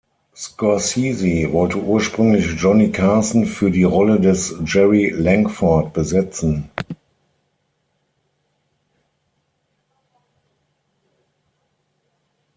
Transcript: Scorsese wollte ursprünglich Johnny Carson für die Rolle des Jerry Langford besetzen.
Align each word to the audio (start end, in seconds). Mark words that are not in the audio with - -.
Scorsese 0.35 1.53
wollte 1.53 1.77
ursprünglich 1.79 2.59
Johnny 2.59 2.91
Carson 2.91 3.45
für 3.45 3.69
die 3.69 3.83
Rolle 3.83 4.19
des 4.19 4.55
Jerry 4.65 5.11
Langford 5.11 5.93
besetzen. 5.93 6.71